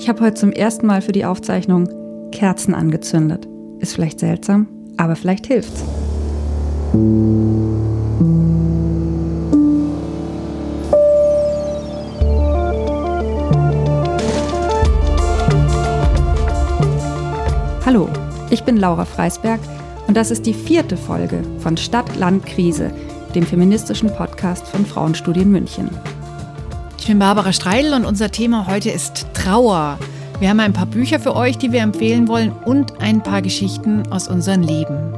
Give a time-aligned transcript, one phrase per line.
[0.00, 1.86] Ich habe heute zum ersten Mal für die Aufzeichnung
[2.32, 3.46] Kerzen angezündet.
[3.80, 4.66] Ist vielleicht seltsam,
[4.96, 5.84] aber vielleicht hilft's.
[17.84, 18.08] Hallo,
[18.48, 19.60] ich bin Laura Freisberg
[20.06, 22.90] und das ist die vierte Folge von Stadt, Land, Krise,
[23.34, 25.90] dem feministischen Podcast von Frauenstudien München.
[27.10, 29.98] Ich bin Barbara Streidel und unser Thema heute ist Trauer.
[30.38, 34.06] Wir haben ein paar Bücher für euch, die wir empfehlen wollen und ein paar Geschichten
[34.12, 35.12] aus unserem Leben.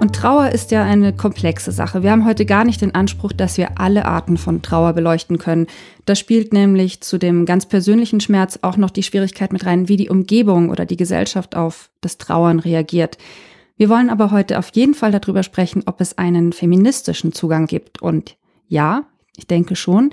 [0.00, 2.02] Und Trauer ist ja eine komplexe Sache.
[2.02, 5.68] Wir haben heute gar nicht den Anspruch, dass wir alle Arten von Trauer beleuchten können.
[6.06, 9.96] Da spielt nämlich zu dem ganz persönlichen Schmerz auch noch die Schwierigkeit mit rein, wie
[9.96, 13.16] die Umgebung oder die Gesellschaft auf das Trauern reagiert.
[13.76, 18.02] Wir wollen aber heute auf jeden Fall darüber sprechen, ob es einen feministischen Zugang gibt.
[18.02, 18.34] Und
[18.66, 19.04] ja,
[19.36, 20.10] ich denke schon.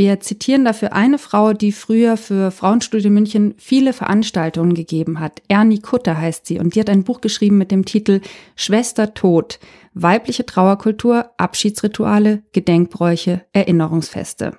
[0.00, 5.42] Wir zitieren dafür eine Frau, die früher für Frauenstudie München viele Veranstaltungen gegeben hat.
[5.48, 8.22] Ernie Kutter heißt sie und die hat ein Buch geschrieben mit dem Titel
[8.56, 9.60] Schwester Tod.
[9.92, 14.56] Weibliche Trauerkultur, Abschiedsrituale, Gedenkbräuche, Erinnerungsfeste.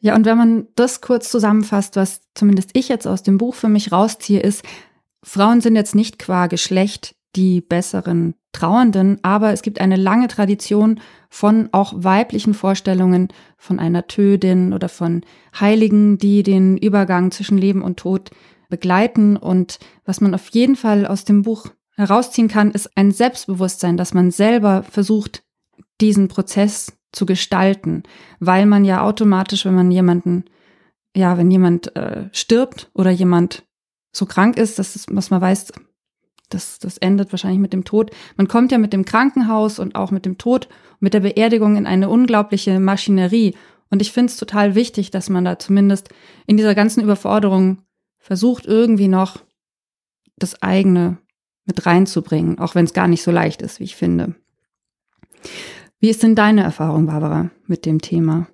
[0.00, 3.68] Ja, und wenn man das kurz zusammenfasst, was zumindest ich jetzt aus dem Buch für
[3.68, 4.64] mich rausziehe, ist,
[5.22, 11.00] Frauen sind jetzt nicht qua Geschlecht die besseren Trauernden, aber es gibt eine lange Tradition
[11.30, 15.22] von auch weiblichen Vorstellungen von einer Tödin oder von
[15.58, 18.30] Heiligen, die den Übergang zwischen Leben und Tod
[18.68, 19.38] begleiten.
[19.38, 24.12] Und was man auf jeden Fall aus dem Buch herausziehen kann, ist ein Selbstbewusstsein, dass
[24.12, 25.42] man selber versucht,
[26.00, 28.02] diesen Prozess zu gestalten,
[28.40, 30.44] weil man ja automatisch, wenn man jemanden,
[31.14, 33.64] ja, wenn jemand äh, stirbt oder jemand
[34.12, 35.72] so krank ist, dass es, was man weiß,
[36.54, 38.10] das, das endet wahrscheinlich mit dem Tod.
[38.36, 40.68] Man kommt ja mit dem Krankenhaus und auch mit dem Tod,
[41.00, 43.54] mit der Beerdigung in eine unglaubliche Maschinerie.
[43.90, 46.08] Und ich finde es total wichtig, dass man da zumindest
[46.46, 47.82] in dieser ganzen Überforderung
[48.18, 49.38] versucht, irgendwie noch
[50.36, 51.18] das eigene
[51.64, 54.34] mit reinzubringen, auch wenn es gar nicht so leicht ist, wie ich finde.
[55.98, 58.48] Wie ist denn deine Erfahrung, Barbara, mit dem Thema?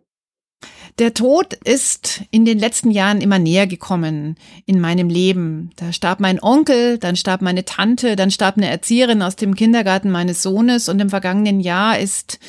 [0.98, 4.34] Der Tod ist in den letzten Jahren immer näher gekommen
[4.66, 5.70] in meinem Leben.
[5.76, 10.10] Da starb mein Onkel, dann starb meine Tante, dann starb eine Erzieherin aus dem Kindergarten
[10.10, 12.40] meines Sohnes und im vergangenen Jahr ist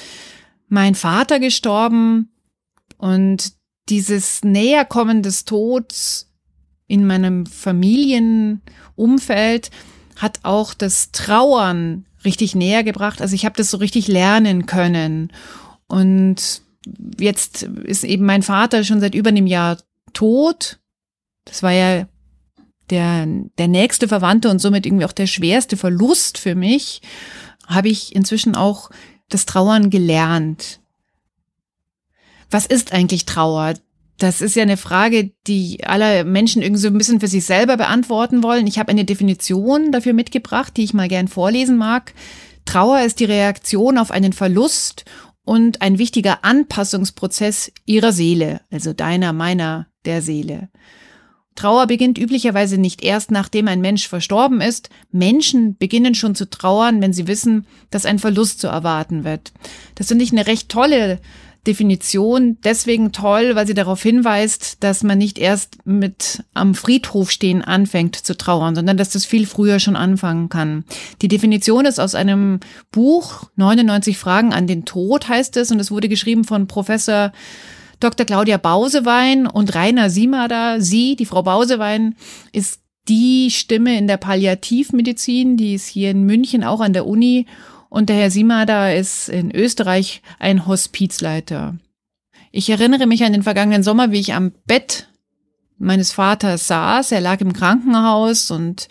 [0.68, 2.32] mein Vater gestorben
[2.98, 3.54] und
[3.88, 6.32] dieses Näherkommen des Todes
[6.88, 9.70] in meinem Familienumfeld
[10.16, 13.22] hat auch das Trauern richtig näher gebracht.
[13.22, 15.32] Also ich habe das so richtig lernen können
[15.88, 16.64] und
[17.20, 19.78] jetzt ist eben mein Vater schon seit über einem Jahr
[20.14, 20.80] tot.
[21.46, 22.08] Das war ja
[22.90, 27.02] der, der nächste Verwandte und somit irgendwie auch der schwerste Verlust für mich,
[27.68, 28.90] habe ich inzwischen auch
[29.30, 30.80] das Trauern gelernt.
[32.50, 33.76] Was ist eigentlich Trauer?
[34.18, 37.78] Das ist ja eine Frage, die alle Menschen irgendwie so ein bisschen für sich selber
[37.78, 38.68] beantworten wollen.
[38.68, 42.14] Ich habe eine Definition dafür mitgebracht, die ich mal gern vorlesen mag.
[42.66, 45.06] Trauer ist die Reaktion auf einen Verlust
[45.50, 50.70] und ein wichtiger Anpassungsprozess ihrer Seele, also deiner, meiner, der Seele.
[51.56, 54.92] Trauer beginnt üblicherweise nicht erst nachdem ein Mensch verstorben ist.
[55.12, 59.52] Menschen beginnen schon zu trauern, wenn sie wissen, dass ein Verlust zu erwarten wird.
[59.96, 61.20] Das finde ich eine recht tolle
[61.68, 67.64] Definition deswegen toll, weil sie darauf hinweist, dass man nicht erst mit am Friedhof stehen
[67.64, 70.86] anfängt zu trauern, sondern dass das viel früher schon anfangen kann.
[71.22, 72.60] Die Definition ist aus einem
[72.92, 77.32] Buch 99 Fragen an den Tod heißt es und es wurde geschrieben von Professor
[78.00, 78.26] Dr.
[78.26, 80.80] Claudia Bausewein und Rainer Siemada.
[80.80, 82.16] Sie, die Frau Bausewein,
[82.54, 87.48] ist die Stimme in der Palliativmedizin, die ist hier in München auch an der Uni
[87.90, 91.78] und der Herr Simada ist in Österreich ein Hospizleiter.
[92.52, 95.08] Ich erinnere mich an den vergangenen Sommer, wie ich am Bett
[95.78, 97.12] meines Vaters saß.
[97.12, 98.88] Er lag im Krankenhaus und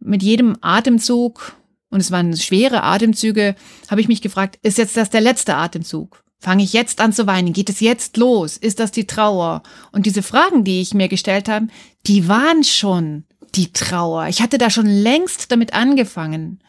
[0.00, 1.56] mit jedem Atemzug,
[1.90, 3.54] und es waren schwere Atemzüge,
[3.90, 6.22] habe ich mich gefragt, ist jetzt das der letzte Atemzug?
[6.38, 7.52] Fange ich jetzt an zu weinen?
[7.52, 8.56] Geht es jetzt los?
[8.56, 9.62] Ist das die Trauer?
[9.92, 11.66] Und diese Fragen, die ich mir gestellt habe,
[12.06, 14.28] die waren schon die Trauer.
[14.28, 16.60] Ich hatte da schon längst damit angefangen.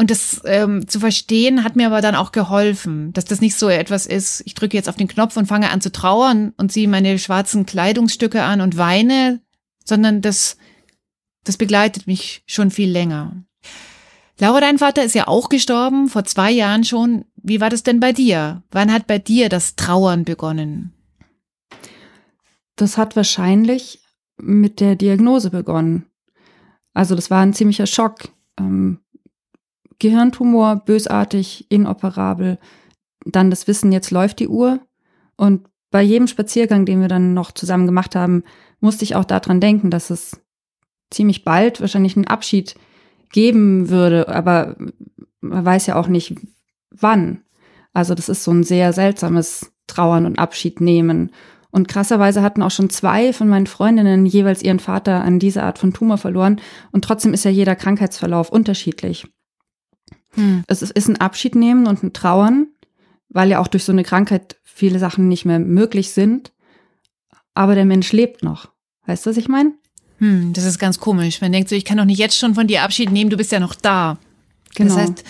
[0.00, 3.68] Und das ähm, zu verstehen hat mir aber dann auch geholfen, dass das nicht so
[3.68, 6.86] etwas ist, ich drücke jetzt auf den Knopf und fange an zu trauern und ziehe
[6.86, 9.40] meine schwarzen Kleidungsstücke an und weine,
[9.84, 10.56] sondern das,
[11.42, 13.42] das begleitet mich schon viel länger.
[14.38, 17.24] Laura, dein Vater ist ja auch gestorben, vor zwei Jahren schon.
[17.34, 18.62] Wie war das denn bei dir?
[18.70, 20.92] Wann hat bei dir das Trauern begonnen?
[22.76, 24.00] Das hat wahrscheinlich
[24.36, 26.06] mit der Diagnose begonnen.
[26.94, 28.28] Also das war ein ziemlicher Schock.
[28.60, 29.00] Ähm,
[29.98, 32.58] Gehirntumor, bösartig, inoperabel.
[33.24, 34.80] Dann das Wissen, jetzt läuft die Uhr.
[35.36, 38.44] Und bei jedem Spaziergang, den wir dann noch zusammen gemacht haben,
[38.80, 40.40] musste ich auch daran denken, dass es
[41.10, 42.74] ziemlich bald wahrscheinlich einen Abschied
[43.32, 44.76] geben würde, aber
[45.40, 46.34] man weiß ja auch nicht
[46.90, 47.42] wann.
[47.92, 51.32] Also das ist so ein sehr seltsames Trauern und Abschied nehmen.
[51.70, 55.78] Und krasserweise hatten auch schon zwei von meinen Freundinnen jeweils ihren Vater an diese Art
[55.78, 56.60] von Tumor verloren.
[56.92, 59.26] Und trotzdem ist ja jeder Krankheitsverlauf unterschiedlich.
[60.34, 60.64] Hm.
[60.66, 62.68] Es ist ein Abschied nehmen und ein Trauern,
[63.28, 66.52] weil ja auch durch so eine Krankheit viele Sachen nicht mehr möglich sind.
[67.54, 68.68] Aber der Mensch lebt noch.
[69.06, 69.72] Weißt du, was ich meine?
[70.18, 71.40] Hm, das ist ganz komisch.
[71.40, 73.52] Man denkt so, ich kann doch nicht jetzt schon von dir Abschied nehmen, du bist
[73.52, 74.18] ja noch da.
[74.74, 74.94] Genau.
[74.94, 75.24] Das heißt,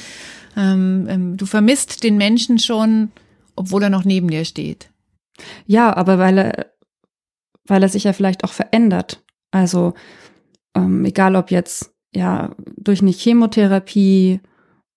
[0.57, 3.13] ähm, ähm, du vermisst den Menschen schon,
[3.55, 4.91] obwohl er noch neben dir steht.
[5.67, 6.67] Ja, aber weil er,
[7.65, 9.23] weil er sich ja vielleicht auch verändert.
[9.51, 9.95] Also
[10.75, 14.41] ähm, egal ob jetzt ja durch eine Chemotherapie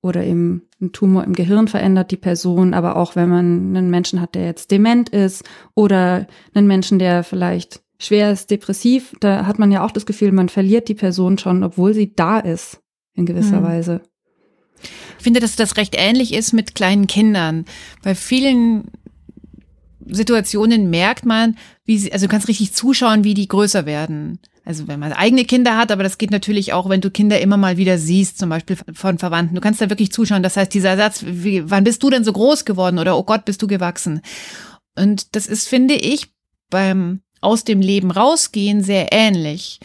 [0.01, 4.19] oder eben ein Tumor im Gehirn verändert die Person, aber auch wenn man einen Menschen
[4.19, 5.43] hat, der jetzt dement ist
[5.75, 10.31] oder einen Menschen, der vielleicht schwer ist depressiv, da hat man ja auch das Gefühl,
[10.31, 12.81] man verliert die Person schon, obwohl sie da ist,
[13.13, 13.63] in gewisser hm.
[13.63, 14.01] Weise.
[15.17, 17.65] Ich finde, dass das recht ähnlich ist mit kleinen Kindern.
[18.01, 18.85] Bei vielen
[20.07, 24.39] Situationen merkt man, wie sie, also du kannst richtig zuschauen, wie die größer werden.
[24.63, 27.57] Also wenn man eigene Kinder hat, aber das geht natürlich auch, wenn du Kinder immer
[27.57, 29.55] mal wieder siehst, zum Beispiel von Verwandten.
[29.55, 30.43] Du kannst da wirklich zuschauen.
[30.43, 33.45] Das heißt, dieser Satz, wie, wann bist du denn so groß geworden oder oh Gott,
[33.45, 34.21] bist du gewachsen?
[34.95, 36.31] Und das ist, finde ich,
[36.69, 39.79] beim aus dem Leben rausgehen sehr ähnlich.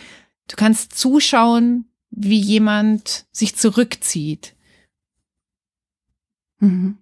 [0.48, 4.54] Du kannst zuschauen, wie jemand sich zurückzieht.
[6.60, 6.98] Mhm.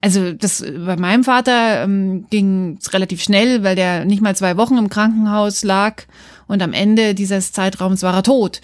[0.00, 4.56] Also das bei meinem Vater ähm, ging es relativ schnell, weil der nicht mal zwei
[4.56, 6.04] Wochen im Krankenhaus lag
[6.46, 8.62] und am Ende dieses Zeitraums war er tot.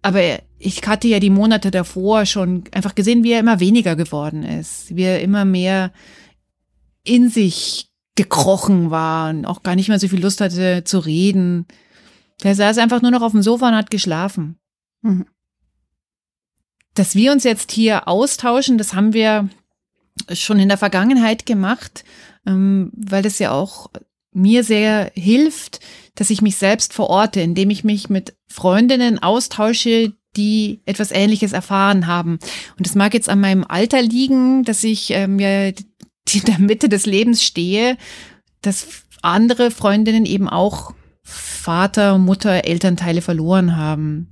[0.00, 0.20] Aber
[0.58, 4.96] ich hatte ja die Monate davor schon einfach gesehen, wie er immer weniger geworden ist,
[4.96, 5.92] wie er immer mehr
[7.04, 11.66] in sich gekrochen war und auch gar nicht mehr so viel Lust hatte zu reden.
[12.42, 14.56] Der saß einfach nur noch auf dem Sofa und hat geschlafen.
[15.02, 15.26] Mhm.
[16.94, 19.48] Dass wir uns jetzt hier austauschen, das haben wir
[20.32, 22.04] schon in der Vergangenheit gemacht,
[22.46, 23.90] ähm, weil das ja auch
[24.32, 25.80] mir sehr hilft,
[26.14, 32.06] dass ich mich selbst verorte, indem ich mich mit Freundinnen austausche, die etwas Ähnliches erfahren
[32.06, 32.38] haben.
[32.76, 36.88] Und das mag jetzt an meinem Alter liegen, dass ich ähm, ja in der Mitte
[36.88, 37.96] des Lebens stehe,
[38.62, 44.28] dass andere Freundinnen eben auch Vater, Mutter, Elternteile verloren haben.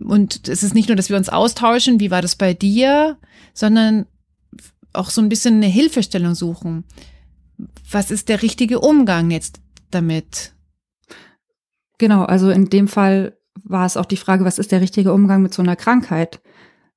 [0.00, 3.16] Und es ist nicht nur, dass wir uns austauschen, wie war das bei dir,
[3.54, 4.06] sondern
[4.92, 6.84] auch so ein bisschen eine Hilfestellung suchen.
[7.90, 9.60] Was ist der richtige Umgang jetzt
[9.90, 10.54] damit?
[11.98, 15.42] Genau, also in dem Fall war es auch die Frage, was ist der richtige Umgang
[15.42, 16.40] mit so einer Krankheit?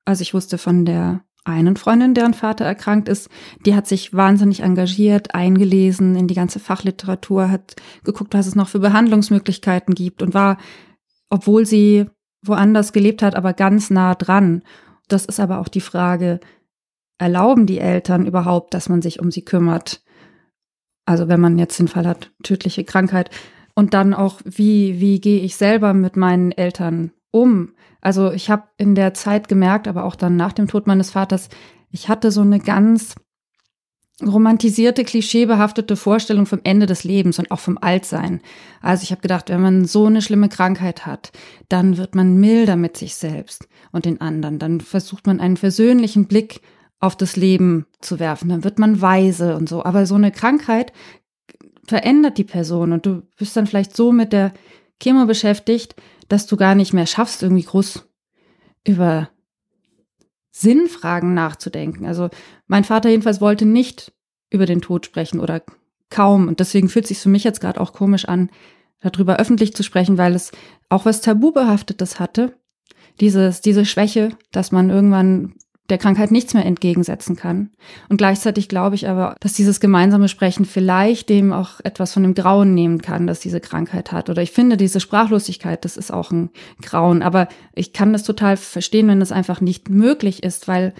[0.04, 3.28] Also ich wusste von der einen Freundin, deren Vater erkrankt ist,
[3.66, 8.68] die hat sich wahnsinnig engagiert, eingelesen in die ganze Fachliteratur, hat geguckt, was es noch
[8.68, 10.56] für Behandlungsmöglichkeiten gibt und war,
[11.28, 12.06] obwohl sie
[12.42, 14.62] woanders gelebt hat, aber ganz nah dran.
[15.08, 16.40] Das ist aber auch die Frage,
[17.18, 20.02] erlauben die Eltern überhaupt, dass man sich um sie kümmert?
[21.06, 23.30] Also wenn man jetzt den Fall hat, tödliche Krankheit.
[23.74, 27.72] Und dann auch, wie, wie gehe ich selber mit meinen Eltern um?
[28.00, 31.48] Also ich habe in der Zeit gemerkt, aber auch dann nach dem Tod meines Vaters,
[31.90, 33.14] ich hatte so eine ganz
[34.22, 38.40] romantisierte, klischeebehaftete Vorstellung vom Ende des Lebens und auch vom Altsein.
[38.80, 41.32] Also ich habe gedacht, wenn man so eine schlimme Krankheit hat,
[41.68, 44.60] dann wird man milder mit sich selbst und den anderen.
[44.60, 46.60] Dann versucht man einen versöhnlichen Blick
[47.04, 48.48] auf das Leben zu werfen.
[48.48, 49.84] Dann wird man weise und so.
[49.84, 50.92] Aber so eine Krankheit
[51.86, 54.52] verändert die Person und du bist dann vielleicht so mit der
[55.00, 55.94] Chemo beschäftigt,
[56.28, 58.08] dass du gar nicht mehr schaffst, irgendwie groß
[58.86, 59.28] über
[60.50, 62.06] Sinnfragen nachzudenken.
[62.06, 62.30] Also
[62.66, 64.12] mein Vater jedenfalls wollte nicht
[64.50, 65.62] über den Tod sprechen oder
[66.10, 66.48] kaum.
[66.48, 68.50] Und deswegen fühlt es sich für mich jetzt gerade auch komisch an,
[69.00, 70.52] darüber öffentlich zu sprechen, weil es
[70.88, 72.56] auch was Tabubehaftetes hatte.
[73.20, 75.54] Dieses, diese Schwäche, dass man irgendwann
[75.90, 77.70] der Krankheit nichts mehr entgegensetzen kann.
[78.08, 82.34] Und gleichzeitig glaube ich aber, dass dieses gemeinsame Sprechen vielleicht dem auch etwas von dem
[82.34, 84.30] Grauen nehmen kann, dass diese Krankheit hat.
[84.30, 86.50] Oder ich finde diese Sprachlosigkeit, das ist auch ein
[86.80, 87.22] Grauen.
[87.22, 90.94] Aber ich kann das total verstehen, wenn das einfach nicht möglich ist, weil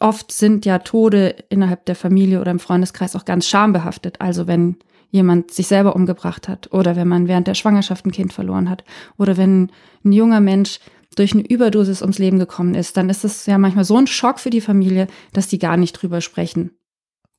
[0.00, 4.20] oft sind ja Tode innerhalb der Familie oder im Freundeskreis auch ganz schambehaftet.
[4.20, 4.76] Also wenn
[5.10, 8.84] jemand sich selber umgebracht hat oder wenn man während der Schwangerschaft ein Kind verloren hat
[9.16, 9.70] oder wenn
[10.04, 10.80] ein junger Mensch
[11.14, 14.38] durch eine Überdosis ums Leben gekommen ist, dann ist es ja manchmal so ein Schock
[14.40, 16.72] für die Familie, dass die gar nicht drüber sprechen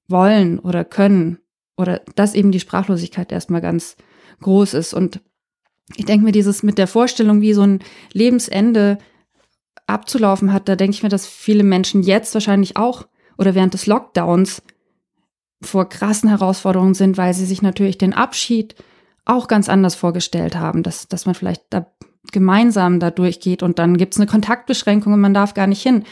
[0.07, 1.39] wollen oder können
[1.77, 3.95] oder dass eben die Sprachlosigkeit erstmal ganz
[4.41, 4.93] groß ist.
[4.93, 5.21] Und
[5.95, 7.79] ich denke mir, dieses mit der Vorstellung, wie so ein
[8.13, 8.97] Lebensende
[9.87, 13.85] abzulaufen hat, da denke ich mir, dass viele Menschen jetzt wahrscheinlich auch oder während des
[13.85, 14.63] Lockdowns
[15.61, 18.75] vor krassen Herausforderungen sind, weil sie sich natürlich den Abschied
[19.25, 21.91] auch ganz anders vorgestellt haben, dass, dass man vielleicht da
[22.31, 26.03] gemeinsam da durchgeht und dann gibt's eine Kontaktbeschränkung und man darf gar nicht hin.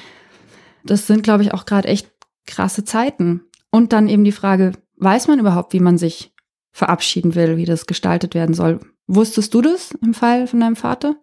[0.83, 2.11] Das sind, glaube ich, auch gerade echt
[2.45, 3.41] krasse Zeiten.
[3.71, 6.33] Und dann eben die Frage, weiß man überhaupt, wie man sich
[6.71, 8.79] verabschieden will, wie das gestaltet werden soll?
[9.07, 11.15] Wusstest du das im Fall von deinem Vater?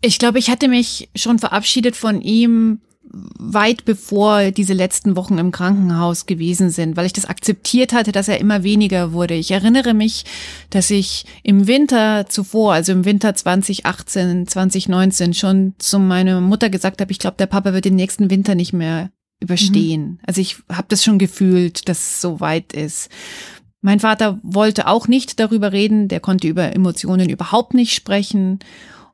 [0.00, 2.82] Ich glaube, ich hatte mich schon verabschiedet von ihm
[3.12, 8.28] weit bevor diese letzten Wochen im Krankenhaus gewesen sind, weil ich das akzeptiert hatte, dass
[8.28, 9.34] er immer weniger wurde.
[9.34, 10.24] Ich erinnere mich,
[10.70, 17.00] dass ich im Winter zuvor, also im Winter 2018, 2019 schon zu meiner Mutter gesagt
[17.00, 20.02] habe, ich glaube, der Papa wird den nächsten Winter nicht mehr überstehen.
[20.02, 20.18] Mhm.
[20.26, 23.10] Also ich habe das schon gefühlt, dass es so weit ist.
[23.80, 28.60] Mein Vater wollte auch nicht darüber reden, der konnte über Emotionen überhaupt nicht sprechen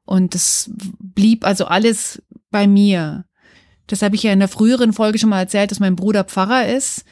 [0.04, 3.24] und es blieb also alles bei mir.
[3.90, 6.68] Das habe ich ja in der früheren Folge schon mal erzählt, dass mein Bruder Pfarrer
[6.68, 7.04] ist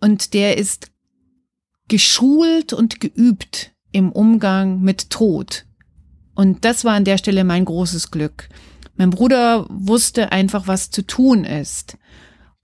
[0.00, 0.90] und der ist
[1.88, 5.66] geschult und geübt im Umgang mit Tod.
[6.34, 8.48] Und das war an der Stelle mein großes Glück.
[8.96, 11.98] Mein Bruder wusste einfach, was zu tun ist.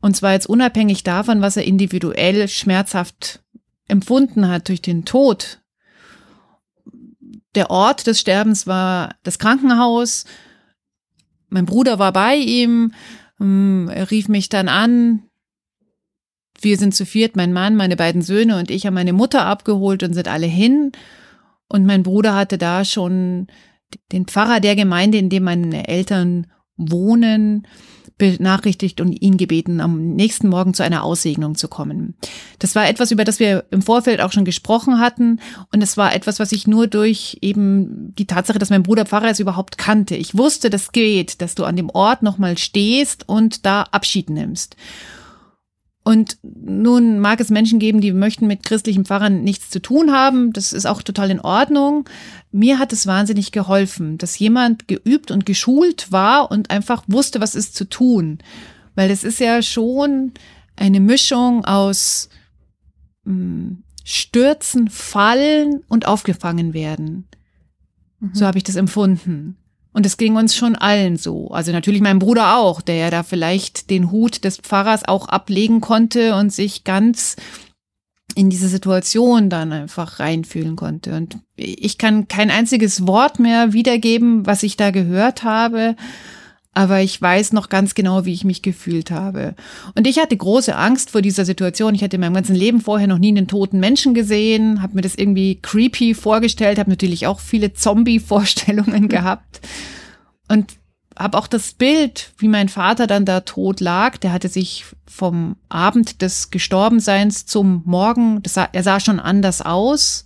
[0.01, 3.43] Und zwar jetzt unabhängig davon, was er individuell schmerzhaft
[3.89, 5.61] empfunden hat durch den Tod.
[7.55, 10.25] Der Ort des Sterbens war das Krankenhaus.
[11.51, 12.95] Mein Bruder war bei ihm.
[13.41, 15.25] Hm, er rief mich dann an.
[16.61, 20.03] Wir sind zu viert, mein Mann, meine beiden Söhne und ich haben meine Mutter abgeholt
[20.03, 20.93] und sind alle hin.
[21.69, 23.47] Und mein Bruder hatte da schon
[24.13, 27.67] den Pfarrer der Gemeinde, in dem meine Eltern wohnen,
[28.21, 32.15] benachrichtigt und ihn gebeten, am nächsten Morgen zu einer Aussegnung zu kommen.
[32.59, 35.41] Das war etwas, über das wir im Vorfeld auch schon gesprochen hatten.
[35.73, 39.31] Und es war etwas, was ich nur durch eben die Tatsache, dass mein Bruder Pfarrer
[39.31, 40.15] es überhaupt kannte.
[40.17, 44.77] Ich wusste, das geht, dass du an dem Ort nochmal stehst und da Abschied nimmst.
[46.03, 50.53] Und nun mag es Menschen geben, die möchten mit christlichen Pfarrern nichts zu tun haben.
[50.53, 52.09] Das ist auch total in Ordnung.
[52.51, 57.55] Mir hat es wahnsinnig geholfen, dass jemand geübt und geschult war und einfach wusste, was
[57.55, 58.39] ist zu tun.
[58.95, 60.33] Weil es ist ja schon
[60.75, 62.31] eine Mischung aus
[63.25, 67.29] mh, hm, Stürzen, Fallen und aufgefangen werden.
[68.21, 68.31] Mhm.
[68.33, 69.57] So habe ich das empfunden.
[69.93, 71.49] Und es ging uns schon allen so.
[71.49, 75.81] Also natürlich mein Bruder auch, der ja da vielleicht den Hut des Pfarrers auch ablegen
[75.81, 77.37] konnte und sich ganz
[78.37, 81.15] in diese Situation dann einfach reinfühlen konnte.
[81.17, 85.97] Und ich kann kein einziges Wort mehr wiedergeben, was ich da gehört habe
[86.73, 89.55] aber ich weiß noch ganz genau, wie ich mich gefühlt habe.
[89.97, 91.95] Und ich hatte große Angst vor dieser Situation.
[91.95, 95.03] Ich hatte in meinem ganzen Leben vorher noch nie einen toten Menschen gesehen, habe mir
[95.03, 99.61] das irgendwie creepy vorgestellt, habe natürlich auch viele Zombie-Vorstellungen gehabt
[100.49, 100.77] und
[101.19, 104.17] habe auch das Bild, wie mein Vater dann da tot lag.
[104.19, 110.25] Der hatte sich vom Abend des Gestorbenseins zum Morgen, sah, er sah schon anders aus.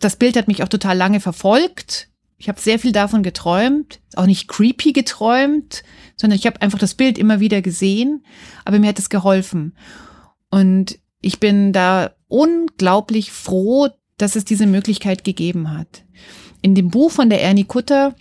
[0.00, 2.09] Das Bild hat mich auch total lange verfolgt.
[2.40, 5.82] Ich habe sehr viel davon geträumt, auch nicht creepy geträumt,
[6.16, 8.24] sondern ich habe einfach das Bild immer wieder gesehen,
[8.64, 9.76] aber mir hat es geholfen.
[10.50, 16.04] Und ich bin da unglaublich froh, dass es diese Möglichkeit gegeben hat.
[16.62, 18.14] In dem Buch von der Ernie Kutter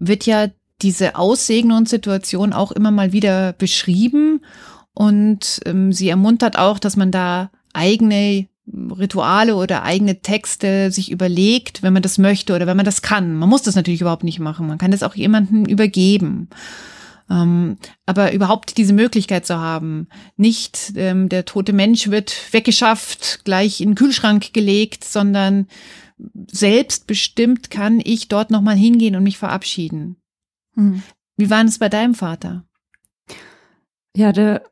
[0.00, 0.48] wird ja
[0.82, 4.44] diese Aussegnungssituation auch immer mal wieder beschrieben
[4.92, 11.82] und ähm, sie ermuntert auch, dass man da eigene Rituale oder eigene Texte sich überlegt,
[11.82, 13.34] wenn man das möchte oder wenn man das kann.
[13.36, 14.66] Man muss das natürlich überhaupt nicht machen.
[14.66, 16.48] Man kann das auch jemandem übergeben.
[17.30, 23.80] Ähm, aber überhaupt diese Möglichkeit zu haben, nicht ähm, der tote Mensch wird weggeschafft, gleich
[23.80, 25.68] in den Kühlschrank gelegt, sondern
[26.50, 30.16] selbstbestimmt kann ich dort nochmal hingehen und mich verabschieden.
[30.74, 31.02] Hm.
[31.36, 32.64] Wie war es bei deinem Vater?
[34.14, 34.64] Ja, der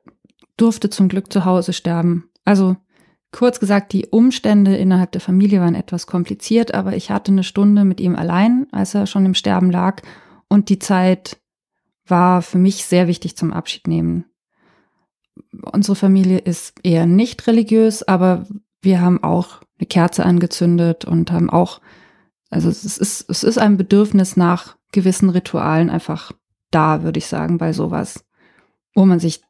[0.57, 2.29] durfte zum Glück zu Hause sterben.
[2.45, 2.77] Also
[3.31, 7.85] Kurz gesagt, die Umstände innerhalb der Familie waren etwas kompliziert, aber ich hatte eine Stunde
[7.85, 10.03] mit ihm allein, als er schon im Sterben lag.
[10.49, 11.39] Und die Zeit
[12.07, 14.25] war für mich sehr wichtig zum Abschied nehmen.
[15.73, 18.47] Unsere Familie ist eher nicht religiös, aber
[18.81, 21.81] wir haben auch eine Kerze angezündet und haben auch,
[22.49, 26.33] also es ist, es ist ein Bedürfnis nach gewissen Ritualen einfach
[26.71, 28.25] da, würde ich sagen, bei sowas,
[28.95, 29.43] wo man sich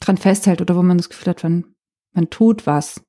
[0.00, 1.64] dran festhält oder wo man das Gefühl hat, man
[2.16, 3.00] man tut was.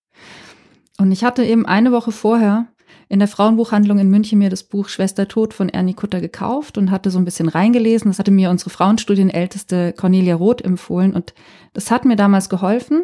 [0.99, 2.67] Und ich hatte eben eine Woche vorher
[3.09, 6.91] in der Frauenbuchhandlung in München mir das Buch Schwester Tod von Ernie Kutter gekauft und
[6.91, 8.11] hatte so ein bisschen reingelesen.
[8.11, 11.33] Das hatte mir unsere Frauenstudienälteste Cornelia Roth empfohlen und
[11.73, 13.03] das hat mir damals geholfen,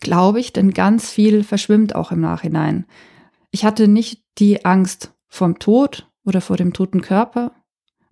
[0.00, 2.86] glaube ich, denn ganz viel verschwimmt auch im Nachhinein.
[3.50, 7.52] Ich hatte nicht die Angst vom Tod oder vor dem toten Körper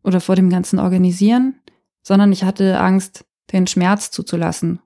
[0.03, 1.61] oder vor dem ganzen Organisieren,
[2.03, 4.81] sondern ich hatte Angst, den Schmerz zuzulassen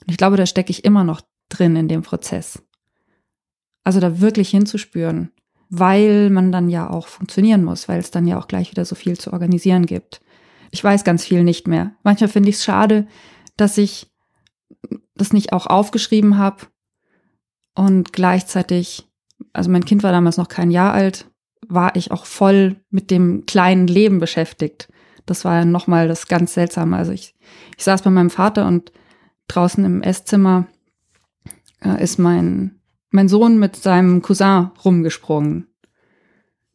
[0.00, 2.62] Und ich glaube, da stecke ich immer noch drin in dem Prozess.
[3.84, 5.30] Also da wirklich hinzuspüren,
[5.68, 8.94] weil man dann ja auch funktionieren muss, weil es dann ja auch gleich wieder so
[8.94, 10.20] viel zu organisieren gibt.
[10.70, 11.92] Ich weiß ganz viel nicht mehr.
[12.02, 13.06] Manchmal finde ich es schade,
[13.56, 14.10] dass ich
[15.14, 16.66] das nicht auch aufgeschrieben habe
[17.74, 19.08] und gleichzeitig,
[19.52, 21.26] also mein Kind war damals noch kein Jahr alt,
[21.68, 24.88] war ich auch voll mit dem kleinen Leben beschäftigt.
[25.26, 26.96] Das war ja nochmal das ganz Seltsame.
[26.96, 27.34] Also ich,
[27.76, 28.92] ich saß bei meinem Vater und
[29.48, 30.66] draußen im Esszimmer
[32.02, 35.66] ist mein, mein Sohn mit seinem Cousin rumgesprungen.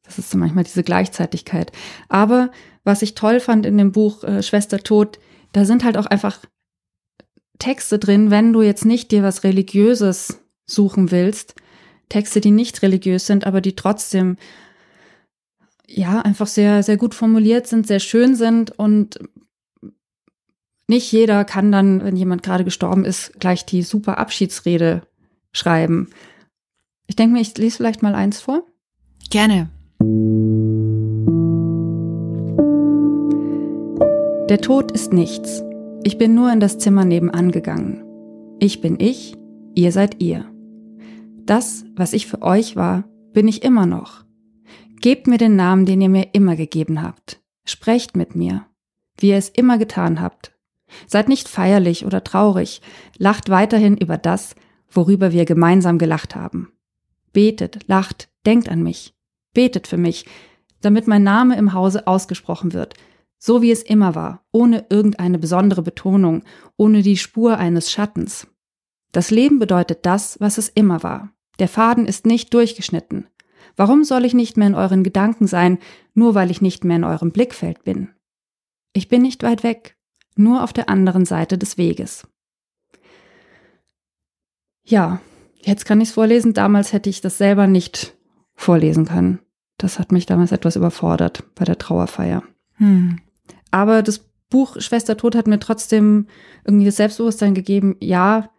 [0.03, 1.71] Das ist so manchmal diese Gleichzeitigkeit.
[2.09, 2.51] Aber
[2.83, 5.19] was ich toll fand in dem Buch äh, Schwester Tod,
[5.51, 6.39] da sind halt auch einfach
[7.57, 11.55] Texte drin, wenn du jetzt nicht dir was Religiöses suchen willst,
[12.09, 14.37] Texte, die nicht religiös sind, aber die trotzdem
[15.87, 19.19] ja einfach sehr, sehr gut formuliert sind, sehr schön sind und
[20.87, 25.01] nicht jeder kann dann, wenn jemand gerade gestorben ist, gleich die super Abschiedsrede
[25.51, 26.09] schreiben.
[27.07, 28.63] Ich denke mir, ich lese vielleicht mal eins vor.
[29.29, 29.69] Gerne.
[34.49, 35.63] Der Tod ist nichts.
[36.03, 38.03] Ich bin nur in das Zimmer nebenan gegangen.
[38.59, 39.35] Ich bin ich,
[39.73, 40.45] ihr seid ihr.
[41.45, 44.23] Das, was ich für euch war, bin ich immer noch.
[45.01, 47.41] Gebt mir den Namen, den ihr mir immer gegeben habt.
[47.65, 48.65] Sprecht mit mir,
[49.17, 50.54] wie ihr es immer getan habt.
[51.07, 52.81] Seid nicht feierlich oder traurig,
[53.17, 54.55] lacht weiterhin über das,
[54.89, 56.71] worüber wir gemeinsam gelacht haben.
[57.33, 59.13] Betet, lacht, denkt an mich.
[59.53, 60.25] Betet für mich,
[60.81, 62.93] damit mein Name im Hause ausgesprochen wird,
[63.37, 66.43] so wie es immer war, ohne irgendeine besondere Betonung,
[66.77, 68.47] ohne die Spur eines Schattens.
[69.11, 71.31] Das Leben bedeutet das, was es immer war.
[71.59, 73.27] Der Faden ist nicht durchgeschnitten.
[73.75, 75.79] Warum soll ich nicht mehr in euren Gedanken sein,
[76.13, 78.09] nur weil ich nicht mehr in eurem Blickfeld bin?
[78.93, 79.94] Ich bin nicht weit weg,
[80.35, 82.27] nur auf der anderen Seite des Weges.
[84.83, 85.19] Ja,
[85.61, 86.53] jetzt kann ich es vorlesen.
[86.53, 88.15] Damals hätte ich das selber nicht
[88.53, 89.39] vorlesen können.
[89.77, 92.43] Das hat mich damals etwas überfordert bei der Trauerfeier.
[92.75, 93.19] Hm.
[93.71, 96.27] Aber das Buch Schwester Tod hat mir trotzdem
[96.63, 98.49] irgendwie das Selbstbewusstsein gegeben, ja,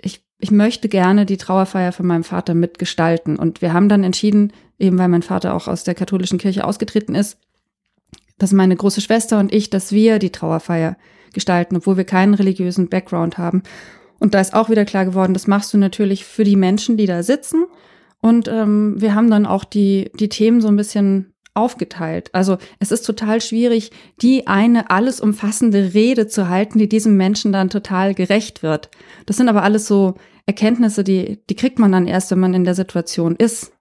[0.00, 3.36] ich, ich möchte gerne die Trauerfeier von meinem Vater mitgestalten.
[3.36, 7.14] Und wir haben dann entschieden, eben weil mein Vater auch aus der katholischen Kirche ausgetreten
[7.14, 7.38] ist,
[8.38, 10.96] dass meine große Schwester und ich, dass wir die Trauerfeier
[11.32, 13.62] gestalten, obwohl wir keinen religiösen Background haben.
[14.18, 17.06] Und da ist auch wieder klar geworden, das machst du natürlich für die Menschen, die
[17.06, 17.66] da sitzen.
[18.20, 22.30] Und ähm, wir haben dann auch die, die Themen so ein bisschen aufgeteilt.
[22.32, 27.52] Also es ist total schwierig, die eine alles umfassende Rede zu halten, die diesem Menschen
[27.52, 28.90] dann total gerecht wird.
[29.26, 30.14] Das sind aber alles so
[30.46, 33.73] Erkenntnisse, die, die kriegt man dann erst, wenn man in der Situation ist.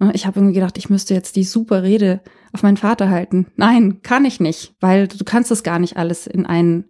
[0.00, 2.20] Ne, ich habe irgendwie gedacht, ich müsste jetzt die super Rede
[2.52, 3.46] auf meinen Vater halten.
[3.56, 6.86] Nein, kann ich nicht, weil du kannst das gar nicht alles in einen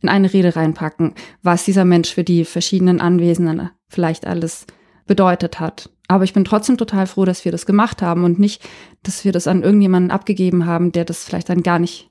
[0.00, 4.66] in eine Rede reinpacken, was dieser Mensch für die verschiedenen Anwesenden vielleicht alles
[5.06, 5.90] bedeutet hat.
[6.08, 8.68] Aber ich bin trotzdem total froh, dass wir das gemacht haben und nicht,
[9.04, 12.10] dass wir das an irgendjemanden abgegeben haben, der das vielleicht dann gar nicht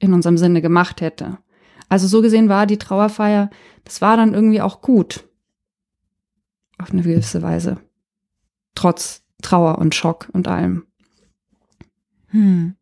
[0.00, 1.38] in unserem Sinne gemacht hätte.
[1.88, 3.48] Also so gesehen war die Trauerfeier,
[3.84, 5.28] das war dann irgendwie auch gut.
[6.78, 7.78] Auf eine gewisse Weise.
[8.74, 10.84] Trotz Trauer und Schock und allem.
[12.28, 12.74] Hm.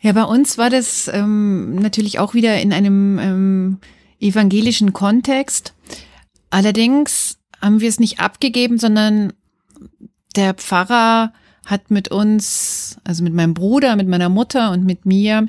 [0.00, 3.78] Ja, bei uns war das ähm, natürlich auch wieder in einem ähm,
[4.20, 5.74] evangelischen Kontext.
[6.50, 9.32] Allerdings haben wir es nicht abgegeben, sondern
[10.36, 11.32] der Pfarrer
[11.64, 15.48] hat mit uns, also mit meinem Bruder, mit meiner Mutter und mit mir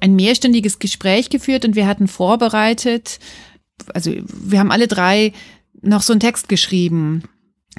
[0.00, 3.18] ein mehrstündiges Gespräch geführt und wir hatten vorbereitet,
[3.94, 5.32] also wir haben alle drei
[5.82, 7.22] noch so einen Text geschrieben,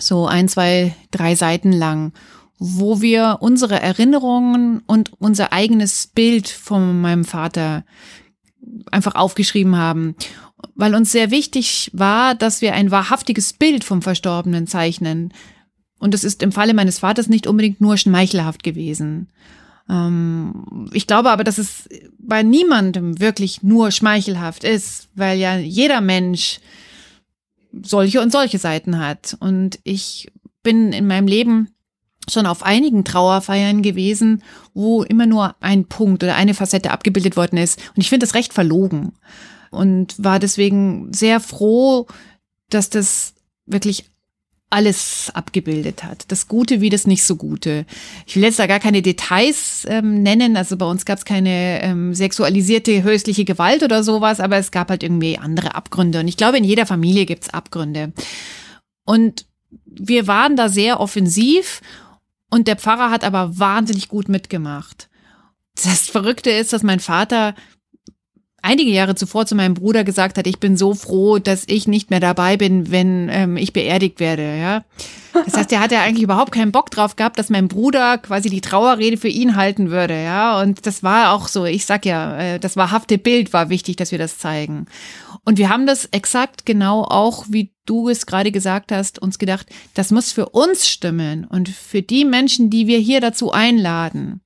[0.02, 2.14] so ein, zwei, drei Seiten lang,
[2.60, 7.84] wo wir unsere Erinnerungen und unser eigenes Bild von meinem Vater
[8.92, 10.16] einfach aufgeschrieben haben
[10.76, 15.34] weil uns sehr wichtig war, dass wir ein wahrhaftiges Bild vom Verstorbenen zeichnen.
[16.00, 19.30] Und das ist im Falle meines Vaters nicht unbedingt nur schmeichelhaft gewesen.
[19.90, 21.88] Ähm, ich glaube aber, dass es
[22.18, 26.60] bei niemandem wirklich nur schmeichelhaft ist, weil ja jeder Mensch
[27.84, 29.38] solche und solche Seiten hat.
[29.40, 30.32] Und ich
[30.64, 31.70] bin in meinem Leben
[32.30, 37.58] schon auf einigen Trauerfeiern gewesen, wo immer nur ein Punkt oder eine Facette abgebildet worden
[37.58, 37.80] ist.
[37.96, 39.14] Und ich finde das recht verlogen
[39.72, 42.08] und war deswegen sehr froh,
[42.70, 43.34] dass das
[43.66, 44.06] wirklich
[44.72, 46.26] alles abgebildet hat.
[46.30, 47.86] Das Gute wie das nicht so Gute.
[48.26, 50.56] Ich will jetzt da gar keine Details ähm, nennen.
[50.56, 54.90] Also bei uns gab es keine ähm, sexualisierte häusliche Gewalt oder sowas, aber es gab
[54.90, 56.22] halt irgendwie andere Abgründe.
[56.22, 58.14] Und ich glaube, in jeder Familie gibt es Abgründe.
[59.06, 59.46] Und
[59.86, 61.82] wir waren da sehr offensiv
[62.50, 65.10] und der Pfarrer hat aber wahnsinnig gut mitgemacht.
[65.76, 67.56] Das Verrückte ist, dass mein Vater
[68.62, 72.10] einige Jahre zuvor zu meinem Bruder gesagt hat, ich bin so froh, dass ich nicht
[72.10, 74.58] mehr dabei bin, wenn ähm, ich beerdigt werde.
[74.58, 74.84] Ja,
[75.46, 78.50] das heißt, er hat ja eigentlich überhaupt keinen Bock drauf gehabt, dass mein Bruder quasi
[78.50, 80.22] die Trauerrede für ihn halten würde.
[80.22, 81.66] Ja, und das war auch so.
[81.66, 84.86] Ich sag ja, äh, das wahrhafte Bild war wichtig, dass wir das zeigen.
[85.44, 89.68] Und wir haben das exakt genau auch, wie du es gerade gesagt hast, uns gedacht,
[89.96, 94.42] das muss für uns stimmen und für die Menschen, die wir hier dazu einladen.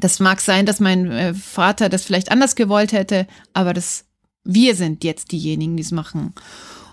[0.00, 4.04] Das mag sein, dass mein äh, Vater das vielleicht anders gewollt hätte, aber das,
[4.44, 6.34] wir sind jetzt diejenigen, die es machen.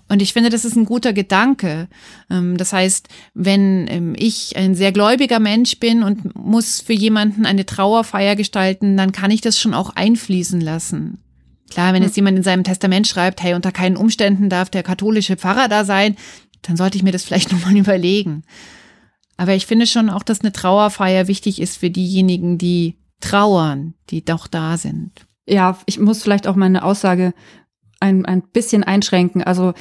[0.07, 1.87] Und ich finde, das ist ein guter Gedanke.
[2.29, 7.45] Ähm, das heißt, wenn ähm, ich ein sehr gläubiger Mensch bin und muss für jemanden
[7.45, 11.19] eine Trauerfeier gestalten, dann kann ich das schon auch einfließen lassen.
[11.71, 15.35] Klar, wenn jetzt jemand in seinem Testament schreibt, hey, unter keinen Umständen darf der katholische
[15.35, 16.15] Pfarrer da sein,
[16.61, 18.43] dann sollte ich mir das vielleicht nochmal überlegen.
[19.37, 24.23] Aber ich finde schon auch, dass eine Trauerfeier wichtig ist für diejenigen, die trauern, die
[24.23, 25.25] doch da sind.
[25.47, 27.33] Ja, ich muss vielleicht auch meine Aussage
[27.99, 29.43] ein, ein bisschen einschränken.
[29.43, 29.73] Also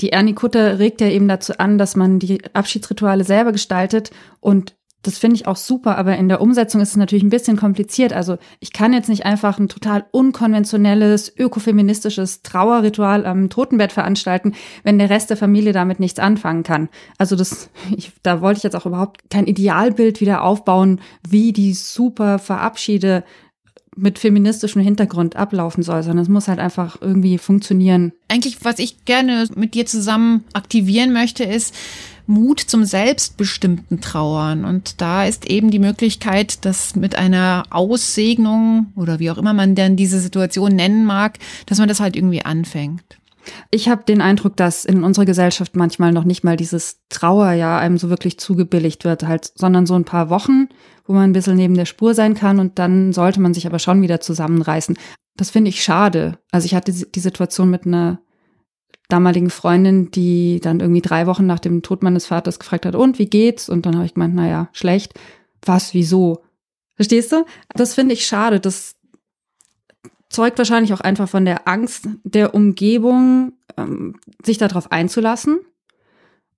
[0.00, 4.76] die Ernie Kutter regt ja eben dazu an, dass man die Abschiedsrituale selber gestaltet und
[5.02, 8.12] das finde ich auch super, aber in der Umsetzung ist es natürlich ein bisschen kompliziert.
[8.12, 14.98] Also ich kann jetzt nicht einfach ein total unkonventionelles, ökofeministisches Trauerritual am Totenbett veranstalten, wenn
[14.98, 16.88] der Rest der Familie damit nichts anfangen kann.
[17.18, 21.74] Also das, ich, da wollte ich jetzt auch überhaupt kein Idealbild wieder aufbauen, wie die
[21.74, 23.22] super Verabschiede
[23.96, 28.12] mit feministischem Hintergrund ablaufen soll, sondern es muss halt einfach irgendwie funktionieren.
[28.28, 31.74] Eigentlich, was ich gerne mit dir zusammen aktivieren möchte, ist,
[32.26, 34.64] Mut zum selbstbestimmten Trauern.
[34.64, 39.74] Und da ist eben die Möglichkeit, dass mit einer Aussegnung oder wie auch immer man
[39.74, 43.18] denn diese Situation nennen mag, dass man das halt irgendwie anfängt.
[43.70, 47.98] Ich habe den Eindruck, dass in unserer Gesellschaft manchmal noch nicht mal dieses Trauerjahr einem
[47.98, 50.68] so wirklich zugebilligt wird, halt, sondern so ein paar Wochen,
[51.06, 53.78] wo man ein bisschen neben der Spur sein kann und dann sollte man sich aber
[53.78, 54.98] schon wieder zusammenreißen.
[55.36, 56.38] Das finde ich schade.
[56.50, 58.20] Also ich hatte die Situation mit einer
[59.08, 63.18] damaligen Freundin, die dann irgendwie drei Wochen nach dem Tod meines Vaters gefragt hat, und
[63.18, 63.68] wie geht's?
[63.68, 65.14] Und dann habe ich gemeint, naja, schlecht.
[65.64, 66.42] Was, wieso?
[66.94, 67.44] Verstehst du?
[67.74, 68.58] Das finde ich schade.
[68.60, 68.96] Das
[70.30, 75.60] zeugt wahrscheinlich auch einfach von der Angst der Umgebung, ähm, sich darauf einzulassen.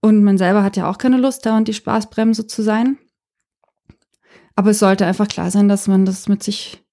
[0.00, 2.98] Und man selber hat ja auch keine Lust, da und die Spaßbremse zu sein.
[4.54, 6.84] Aber es sollte einfach klar sein, dass man das mit sich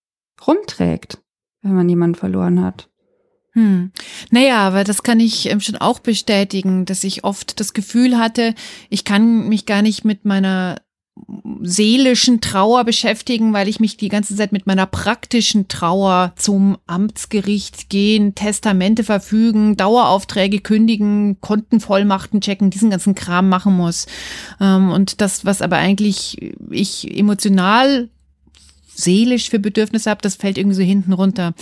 [0.45, 1.21] rumträgt,
[1.61, 2.89] wenn man jemanden verloren hat.
[3.55, 3.91] Hm.
[4.31, 8.53] Naja, aber das kann ich ähm, schon auch bestätigen, dass ich oft das Gefühl hatte,
[8.89, 10.81] ich kann mich gar nicht mit meiner
[11.61, 17.89] seelischen Trauer beschäftigen, weil ich mich die ganze Zeit mit meiner praktischen Trauer zum Amtsgericht
[17.89, 24.07] gehen, Testamente verfügen, Daueraufträge kündigen, Kontenvollmachten checken, diesen ganzen Kram machen muss.
[24.59, 28.09] Ähm, und das, was aber eigentlich ich emotional
[28.93, 31.53] seelisch für Bedürfnisse habe, das fällt irgendwie so hinten runter.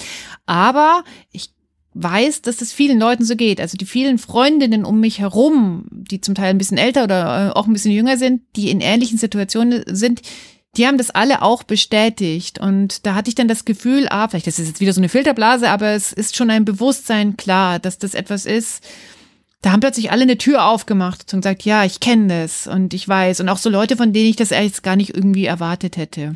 [0.47, 1.51] Aber ich
[1.93, 3.61] weiß, dass es vielen Leuten so geht.
[3.61, 7.51] Also die vielen Freundinnen um mich herum, die zum Teil ein bisschen älter oder äh,
[7.51, 10.21] auch ein bisschen jünger sind, die in ähnlichen Situationen sind,
[10.75, 12.59] die haben das alle auch bestätigt.
[12.59, 15.09] Und da hatte ich dann das Gefühl, ah, vielleicht ist es jetzt wieder so eine
[15.09, 18.83] Filterblase, aber es ist schon ein Bewusstsein klar, dass das etwas ist.
[19.61, 23.07] Da haben plötzlich alle eine Tür aufgemacht und gesagt, ja, ich kenne das und ich
[23.07, 23.39] weiß.
[23.39, 26.35] Und auch so Leute, von denen ich das jetzt gar nicht irgendwie erwartet hätte.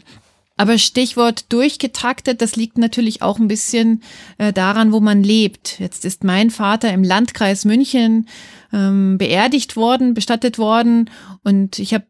[0.57, 4.01] Aber Stichwort durchgetaktet, das liegt natürlich auch ein bisschen
[4.37, 5.79] äh, daran, wo man lebt.
[5.79, 8.27] Jetzt ist mein Vater im Landkreis München
[8.73, 11.09] ähm, beerdigt worden, bestattet worden
[11.43, 12.05] und ich habe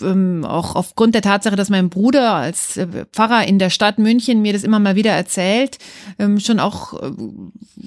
[0.00, 4.42] ähm, auch aufgrund der Tatsache, dass mein Bruder als äh, Pfarrer in der Stadt München
[4.42, 5.78] mir das immer mal wieder erzählt,
[6.18, 7.12] ähm, schon auch äh,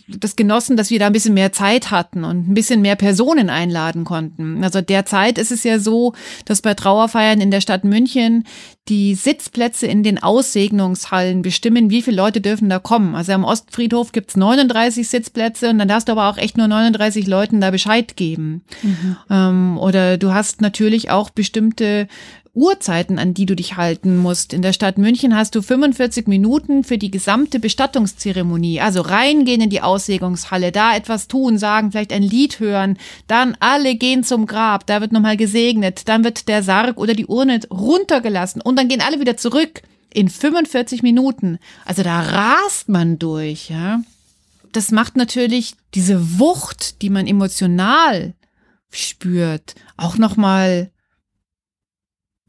[0.07, 3.49] das genossen, dass wir da ein bisschen mehr Zeit hatten und ein bisschen mehr Personen
[3.49, 4.63] einladen konnten.
[4.63, 6.13] Also derzeit ist es ja so,
[6.45, 8.45] dass bei Trauerfeiern in der Stadt München
[8.89, 13.15] die Sitzplätze in den Aussegnungshallen bestimmen, wie viele Leute dürfen da kommen.
[13.15, 17.27] Also am Ostfriedhof gibt's 39 Sitzplätze und dann darfst du aber auch echt nur 39
[17.27, 18.63] Leuten da Bescheid geben.
[18.81, 19.17] Mhm.
[19.29, 22.07] Ähm, oder du hast natürlich auch bestimmte
[22.59, 24.53] Uhrzeiten, an die du dich halten musst.
[24.53, 28.81] In der Stadt München hast du 45 Minuten für die gesamte Bestattungszeremonie.
[28.81, 33.95] Also reingehen in die Auslegungshalle, da etwas tun, sagen, vielleicht ein Lied hören, dann alle
[33.95, 38.61] gehen zum Grab, da wird nochmal gesegnet, dann wird der Sarg oder die Urne runtergelassen
[38.61, 39.81] und dann gehen alle wieder zurück
[40.13, 41.59] in 45 Minuten.
[41.85, 44.01] Also da rast man durch, ja.
[44.73, 48.33] Das macht natürlich diese Wucht, die man emotional
[48.91, 50.91] spürt, auch nochmal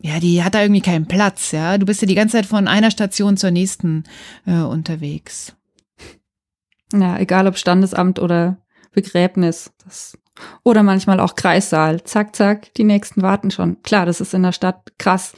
[0.02, 1.76] ja, die hat da irgendwie keinen Platz, ja.
[1.76, 4.04] Du bist ja die ganze Zeit von einer Station zur nächsten
[4.46, 5.54] äh, unterwegs.
[6.92, 8.56] Ja, egal ob Standesamt oder
[8.92, 9.72] Begräbnis.
[9.84, 10.18] Das,
[10.64, 12.02] oder manchmal auch Kreissaal.
[12.02, 13.82] Zack, zack, die nächsten warten schon.
[13.82, 15.34] Klar, das ist in der Stadt krass.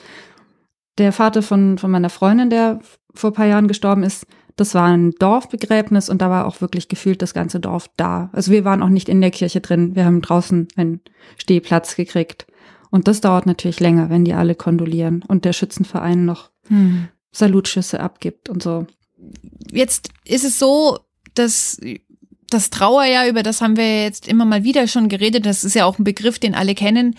[0.96, 2.81] Der Vater von, von meiner Freundin, der
[3.14, 7.22] vor paar Jahren gestorben ist, Das war ein Dorfbegräbnis und da war auch wirklich gefühlt
[7.22, 8.31] das ganze Dorf da.
[8.33, 9.96] Also wir waren auch nicht in der Kirche drin.
[9.96, 11.01] Wir haben draußen einen
[11.37, 12.46] Stehplatz gekriegt.
[12.92, 17.09] Und das dauert natürlich länger, wenn die alle kondolieren und der Schützenverein noch hm.
[17.33, 18.87] Salutschüsse abgibt und so.
[19.72, 20.98] Jetzt ist es so,
[21.35, 21.81] dass
[22.50, 25.87] das Trauerjahr, über das haben wir jetzt immer mal wieder schon geredet, das ist ja
[25.87, 27.16] auch ein Begriff, den alle kennen,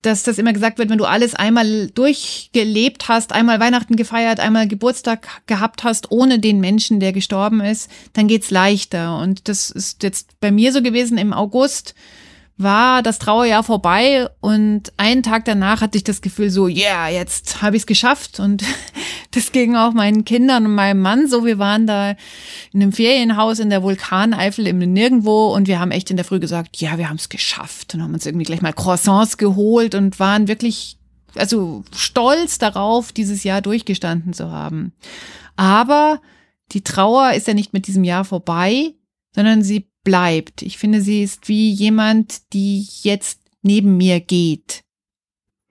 [0.00, 4.66] dass das immer gesagt wird, wenn du alles einmal durchgelebt hast, einmal Weihnachten gefeiert, einmal
[4.66, 9.18] Geburtstag gehabt hast, ohne den Menschen, der gestorben ist, dann geht's leichter.
[9.18, 11.94] Und das ist jetzt bei mir so gewesen im August
[12.58, 17.60] war das Trauerjahr vorbei und einen Tag danach hatte ich das Gefühl so, yeah, jetzt
[17.60, 18.64] habe ich es geschafft und
[19.32, 21.44] das ging auch meinen Kindern und meinem Mann so.
[21.44, 22.12] Wir waren da
[22.72, 26.40] in einem Ferienhaus in der Vulkaneifel im Nirgendwo und wir haben echt in der Früh
[26.40, 30.18] gesagt, ja, wir haben es geschafft und haben uns irgendwie gleich mal Croissants geholt und
[30.18, 30.96] waren wirklich
[31.36, 34.94] also stolz darauf, dieses Jahr durchgestanden zu haben.
[35.56, 36.22] Aber
[36.72, 38.94] die Trauer ist ja nicht mit diesem Jahr vorbei,
[39.34, 40.62] sondern sie bleibt.
[40.62, 44.84] Ich finde, sie ist wie jemand, die jetzt neben mir geht.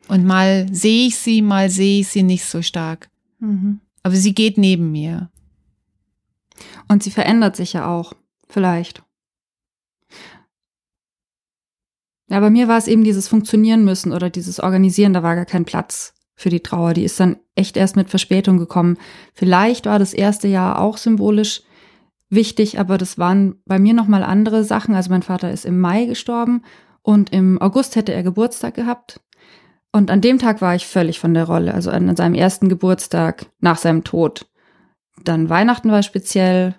[0.09, 3.09] Und mal sehe ich sie, mal sehe ich sie nicht so stark.
[3.39, 3.79] Mhm.
[4.03, 5.31] Aber sie geht neben mir.
[6.89, 8.13] Und sie verändert sich ja auch,
[8.49, 9.03] vielleicht.
[12.27, 15.45] Ja, bei mir war es eben dieses Funktionieren müssen oder dieses Organisieren, da war gar
[15.45, 16.93] kein Platz für die Trauer.
[16.93, 18.97] Die ist dann echt erst mit Verspätung gekommen.
[19.33, 21.61] Vielleicht war das erste Jahr auch symbolisch
[22.29, 24.95] wichtig, aber das waren bei mir nochmal andere Sachen.
[24.95, 26.63] Also mein Vater ist im Mai gestorben
[27.01, 29.21] und im August hätte er Geburtstag gehabt.
[29.91, 33.45] Und an dem Tag war ich völlig von der Rolle, also an seinem ersten Geburtstag
[33.59, 34.47] nach seinem Tod.
[35.23, 36.75] Dann Weihnachten war speziell,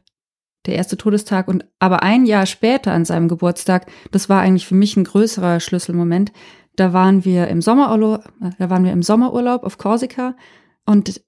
[0.67, 4.75] der erste Todestag und aber ein Jahr später an seinem Geburtstag, das war eigentlich für
[4.75, 6.33] mich ein größerer Schlüsselmoment.
[6.75, 10.37] Da waren wir im Sommerurlaub, äh, da waren wir im Sommerurlaub auf Korsika
[10.85, 11.23] und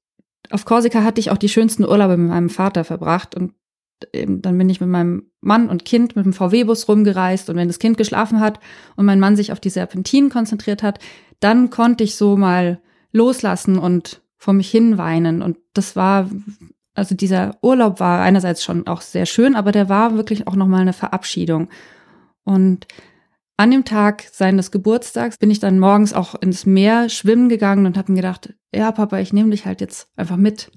[0.51, 3.55] auf Korsika hatte ich auch die schönsten Urlaube mit meinem Vater verbracht und
[4.13, 7.79] dann bin ich mit meinem Mann und Kind mit dem VW-Bus rumgereist und wenn das
[7.79, 8.61] Kind geschlafen hat
[8.97, 10.99] und mein Mann sich auf die Serpentinen konzentriert hat,
[11.41, 12.81] dann konnte ich so mal
[13.13, 15.43] loslassen und vor mich hin weinen.
[15.43, 16.31] Und das war,
[16.95, 20.83] also dieser Urlaub war einerseits schon auch sehr schön, aber der war wirklich auch nochmal
[20.83, 21.69] eine Verabschiedung.
[22.45, 22.87] Und
[23.57, 27.99] an dem Tag seines Geburtstags bin ich dann morgens auch ins Meer schwimmen gegangen und
[27.99, 30.71] habe mir gedacht, ja, Papa, ich nehme dich halt jetzt einfach mit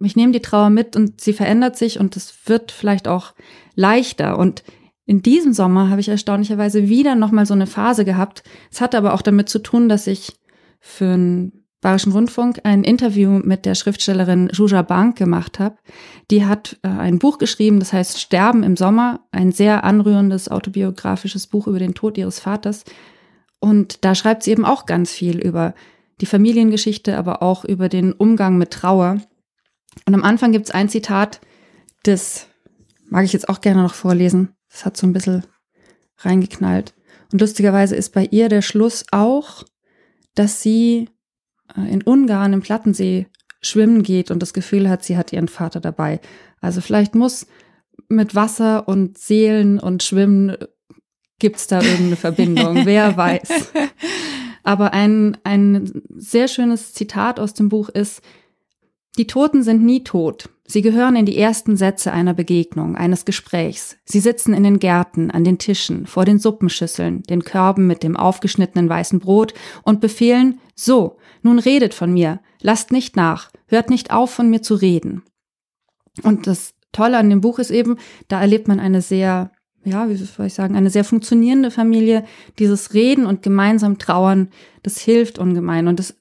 [0.00, 3.34] ich nehme die Trauer mit und sie verändert sich und es wird vielleicht auch
[3.74, 4.38] leichter.
[4.38, 4.62] Und
[5.06, 8.42] in diesem Sommer habe ich erstaunlicherweise wieder nochmal so eine Phase gehabt.
[8.70, 10.36] Es hat aber auch damit zu tun, dass ich
[10.80, 15.76] für einen Bayerischen Rundfunk ein Interview mit der Schriftstellerin Juja Bank gemacht habe.
[16.30, 21.46] Die hat äh, ein Buch geschrieben, das heißt Sterben im Sommer, ein sehr anrührendes autobiografisches
[21.46, 22.84] Buch über den Tod ihres Vaters.
[23.60, 25.74] Und da schreibt sie eben auch ganz viel über
[26.20, 29.20] die Familiengeschichte, aber auch über den Umgang mit Trauer.
[30.04, 31.40] Und am Anfang gibt es ein Zitat,
[32.02, 32.48] das
[33.08, 34.54] mag ich jetzt auch gerne noch vorlesen.
[34.70, 35.44] Das hat so ein bisschen
[36.18, 36.94] reingeknallt.
[37.32, 39.64] Und lustigerweise ist bei ihr der Schluss auch,
[40.34, 41.08] dass sie
[41.76, 43.26] äh, in Ungarn im Plattensee
[43.60, 46.20] schwimmen geht und das Gefühl hat, sie hat ihren Vater dabei.
[46.60, 47.46] Also vielleicht muss
[48.08, 50.56] mit Wasser und Seelen und Schwimmen
[51.38, 53.72] gibt's da irgendeine Verbindung, wer weiß.
[54.62, 58.22] Aber ein, ein sehr schönes Zitat aus dem Buch ist,
[59.18, 60.48] die Toten sind nie tot.
[60.68, 63.96] Sie gehören in die ersten Sätze einer Begegnung, eines Gesprächs.
[64.04, 68.16] Sie sitzen in den Gärten, an den Tischen, vor den Suppenschüsseln, den Körben mit dem
[68.16, 74.10] aufgeschnittenen weißen Brot und befehlen, so, nun redet von mir, lasst nicht nach, hört nicht
[74.10, 75.22] auf, von mir zu reden.
[76.22, 77.96] Und das Tolle an dem Buch ist eben,
[78.28, 79.52] da erlebt man eine sehr,
[79.84, 82.24] ja, wie soll ich sagen, eine sehr funktionierende Familie.
[82.58, 84.48] Dieses Reden und gemeinsam Trauern,
[84.82, 85.86] das hilft ungemein.
[85.86, 86.16] Und das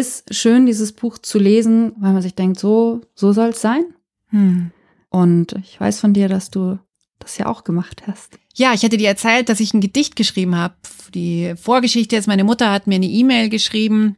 [0.00, 3.84] ist schön, dieses Buch zu lesen, weil man sich denkt, so, so soll es sein.
[4.28, 4.70] Hm.
[5.10, 6.78] Und ich weiß von dir, dass du
[7.18, 8.38] das ja auch gemacht hast.
[8.54, 10.74] Ja, ich hatte dir erzählt, dass ich ein Gedicht geschrieben habe.
[11.14, 14.16] Die Vorgeschichte ist, meine Mutter hat mir eine E-Mail geschrieben.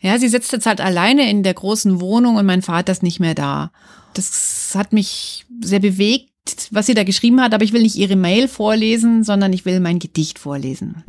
[0.00, 3.20] Ja, sie sitzt jetzt halt alleine in der großen Wohnung und mein Vater ist nicht
[3.20, 3.70] mehr da.
[4.14, 6.30] Das hat mich sehr bewegt,
[6.70, 9.78] was sie da geschrieben hat, aber ich will nicht ihre Mail vorlesen, sondern ich will
[9.80, 11.04] mein Gedicht vorlesen.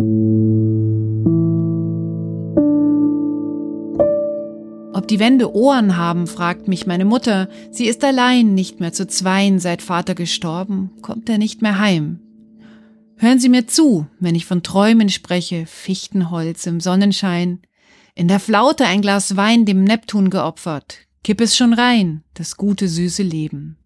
[5.12, 7.50] Die Wände Ohren haben, fragt mich meine Mutter.
[7.70, 12.22] Sie ist allein, nicht mehr zu zweien, seit Vater gestorben, kommt er nicht mehr heim.
[13.18, 17.60] Hören Sie mir zu, wenn ich von Träumen spreche, Fichtenholz im Sonnenschein.
[18.16, 22.88] In der Flaute ein Glas Wein dem Neptun geopfert, kipp es schon rein, das gute
[22.88, 23.78] süße Leben.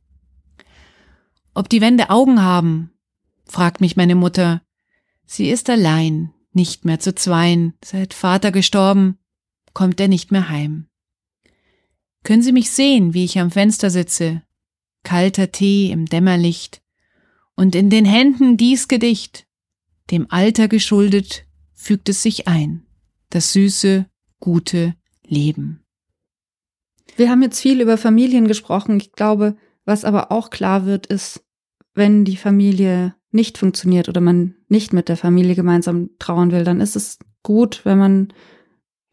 [1.56, 2.92] Ob die Wände Augen haben,
[3.46, 4.62] fragt mich meine Mutter.
[5.26, 9.18] Sie ist allein, nicht mehr zu zweien, seit Vater gestorben,
[9.74, 10.88] kommt er nicht mehr heim.
[12.26, 14.42] Können Sie mich sehen, wie ich am Fenster sitze,
[15.04, 16.82] kalter Tee im Dämmerlicht,
[17.56, 19.48] und in den Händen dies Gedicht,
[20.12, 22.86] dem Alter geschuldet, fügt es sich ein,
[23.30, 24.08] das süße,
[24.42, 25.86] gute Leben.
[27.16, 28.98] Wir haben jetzt viel über Familien gesprochen.
[28.98, 31.46] Ich glaube, was aber auch klar wird, ist,
[31.94, 36.82] wenn die Familie nicht funktioniert oder man nicht mit der Familie gemeinsam trauern will, dann
[36.82, 38.34] ist es gut, wenn man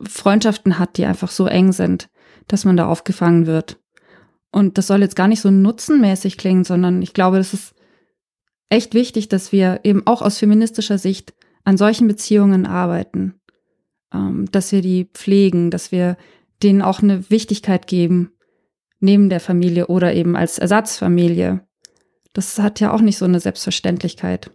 [0.02, 2.08] Freundschaften hat, die einfach so eng sind,
[2.52, 3.80] dass man da aufgefangen wird.
[4.50, 7.74] Und das soll jetzt gar nicht so nutzenmäßig klingen, sondern ich glaube, es ist
[8.68, 11.32] echt wichtig, dass wir eben auch aus feministischer Sicht
[11.64, 13.40] an solchen Beziehungen arbeiten,
[14.12, 16.18] ähm, dass wir die pflegen, dass wir
[16.62, 18.32] denen auch eine Wichtigkeit geben,
[19.00, 21.66] neben der Familie oder eben als Ersatzfamilie.
[22.34, 24.50] Das hat ja auch nicht so eine Selbstverständlichkeit.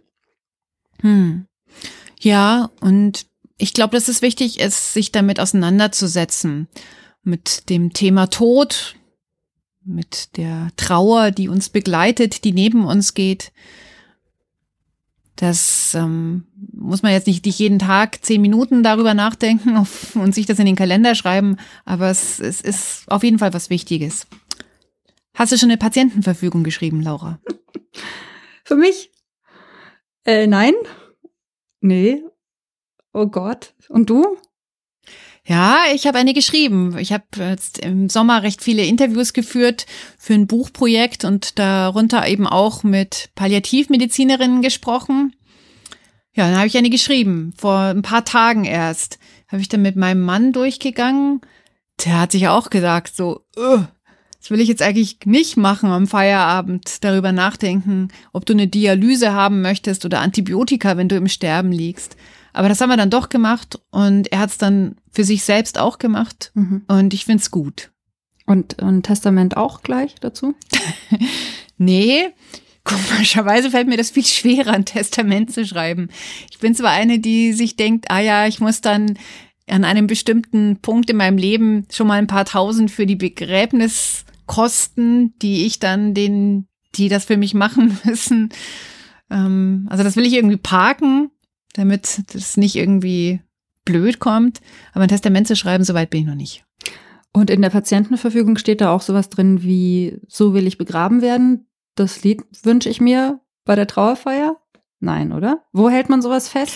[1.00, 1.46] Hm.
[2.20, 6.68] Ja, und ich glaube, dass es wichtig ist, sich damit auseinanderzusetzen.
[7.28, 8.96] Mit dem Thema Tod,
[9.84, 13.52] mit der Trauer, die uns begleitet, die neben uns geht.
[15.36, 19.76] Das ähm, muss man jetzt nicht, nicht jeden Tag zehn Minuten darüber nachdenken
[20.14, 23.68] und sich das in den Kalender schreiben, aber es, es ist auf jeden Fall was
[23.68, 24.26] Wichtiges.
[25.34, 27.40] Hast du schon eine Patientenverfügung geschrieben, Laura?
[28.64, 29.10] Für mich?
[30.24, 30.72] Äh, nein.
[31.80, 32.22] Nee,
[33.12, 33.74] Oh Gott.
[33.88, 34.36] Und du?
[35.48, 36.98] Ja, ich habe eine geschrieben.
[36.98, 39.86] Ich habe jetzt im Sommer recht viele Interviews geführt
[40.18, 45.34] für ein Buchprojekt und darunter eben auch mit Palliativmedizinerinnen gesprochen.
[46.34, 49.18] Ja, dann habe ich eine geschrieben, vor ein paar Tagen erst.
[49.48, 51.40] Habe ich dann mit meinem Mann durchgegangen.
[52.04, 57.02] Der hat sich auch gesagt, so, das will ich jetzt eigentlich nicht machen am Feierabend,
[57.02, 62.18] darüber nachdenken, ob du eine Dialyse haben möchtest oder Antibiotika, wenn du im Sterben liegst.
[62.58, 65.78] Aber das haben wir dann doch gemacht und er hat es dann für sich selbst
[65.78, 66.82] auch gemacht mhm.
[66.88, 67.92] und ich finde es gut.
[68.46, 70.56] Und ein Testament auch gleich dazu?
[71.78, 72.30] nee,
[72.82, 76.08] komischerweise fällt mir das viel schwerer, ein Testament zu schreiben.
[76.50, 79.16] Ich bin zwar eine, die sich denkt, ah ja, ich muss dann
[79.68, 85.38] an einem bestimmten Punkt in meinem Leben schon mal ein paar tausend für die Begräbniskosten,
[85.38, 86.66] die ich dann den,
[86.96, 88.48] die das für mich machen müssen.
[89.30, 91.30] Ähm, also das will ich irgendwie parken
[91.74, 93.40] damit das nicht irgendwie
[93.84, 94.60] blöd kommt.
[94.92, 96.64] Aber ein Testament zu schreiben, soweit bin ich noch nicht.
[97.32, 101.66] Und in der Patientenverfügung steht da auch sowas drin wie, so will ich begraben werden.
[101.94, 104.56] Das Lied wünsche ich mir bei der Trauerfeier?
[105.00, 105.64] Nein, oder?
[105.72, 106.74] Wo hält man sowas fest?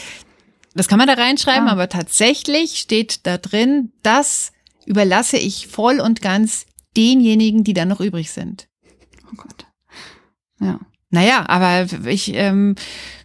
[0.74, 1.72] Das kann man da reinschreiben, ah.
[1.72, 4.52] aber tatsächlich steht da drin, das
[4.86, 8.68] überlasse ich voll und ganz denjenigen, die dann noch übrig sind.
[9.26, 9.66] Oh Gott.
[10.60, 10.80] Ja.
[11.12, 12.74] Naja, aber ich ähm,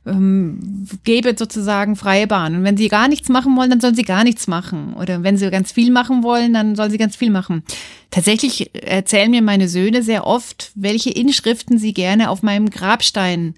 [0.06, 2.54] ähm, gebe sozusagen freie Bahn.
[2.58, 4.94] Und wenn sie gar nichts machen wollen, dann sollen sie gar nichts machen.
[4.94, 7.64] Oder wenn sie ganz viel machen wollen, dann sollen sie ganz viel machen.
[8.12, 13.56] Tatsächlich erzählen mir meine Söhne sehr oft, welche Inschriften sie gerne auf meinem Grabstein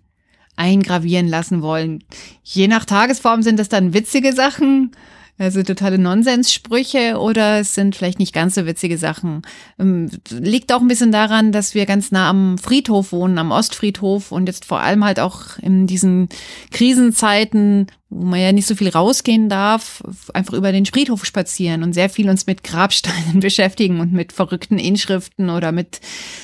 [0.56, 2.04] eingravieren lassen wollen.
[2.44, 4.92] Je nach Tagesform sind das dann witzige Sachen
[5.40, 9.42] also totale Nonsenssprüche oder es sind vielleicht nicht ganz so witzige Sachen.
[9.80, 14.34] Ähm, liegt auch ein bisschen daran, dass wir ganz nah am Friedhof wohnen, am Ostfriedhof
[14.34, 16.28] und jetzt vor allem halt auch in diesen
[16.72, 21.94] Krisenzeiten, wo man ja nicht so viel rausgehen darf, einfach über den Friedhof spazieren und
[21.94, 26.02] sehr viel uns mit Grabsteinen beschäftigen und mit verrückten Inschriften oder mit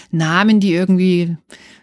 [0.09, 1.35] Namen, die irgendwie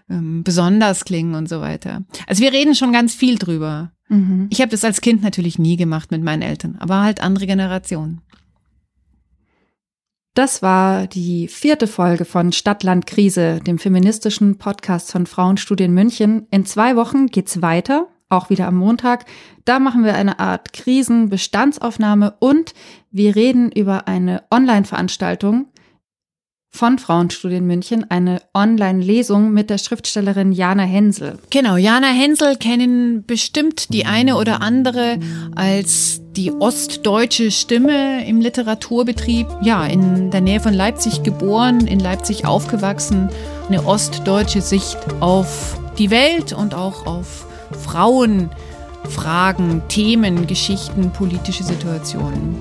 [0.09, 2.05] ähm, besonders klingen und so weiter.
[2.27, 3.92] Also wir reden schon ganz viel drüber.
[4.13, 4.49] Mhm.
[4.51, 8.21] Ich habe das als Kind natürlich nie gemacht mit meinen Eltern, aber halt andere Generationen.
[10.35, 16.47] Das war die vierte Folge von Stadtland Krise, dem feministischen Podcast von Frauenstudien München.
[16.51, 19.27] In zwei Wochen geht's weiter, auch wieder am Montag.
[19.65, 22.75] Da machen wir eine Art Krisenbestandsaufnahme und
[23.11, 25.67] wir reden über eine Online-Veranstaltung,
[26.75, 31.39] von Frauenstudien München eine Online-Lesung mit der Schriftstellerin Jana Hensel.
[31.51, 35.19] Genau, Jana Hensel kennen bestimmt die eine oder andere
[35.55, 39.47] als die ostdeutsche Stimme im Literaturbetrieb.
[39.63, 43.29] Ja, in der Nähe von Leipzig geboren, in Leipzig aufgewachsen.
[43.69, 47.47] Eine ostdeutsche Sicht auf die Welt und auch auf
[47.85, 48.51] Frauen,
[49.11, 52.57] Fragen, Themen, Geschichten, politische Situationen.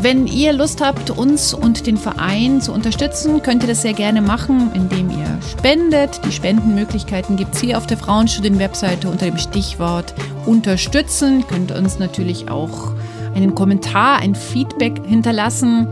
[0.00, 4.20] Wenn ihr Lust habt, uns und den Verein zu unterstützen, könnt ihr das sehr gerne
[4.20, 6.20] machen, indem ihr spendet.
[6.24, 10.12] Die Spendenmöglichkeiten gibt es hier auf der Frauenstudien-Webseite unter dem Stichwort
[10.44, 11.40] unterstützen.
[11.40, 12.92] Ihr könnt uns natürlich auch
[13.34, 15.88] einen Kommentar, ein Feedback hinterlassen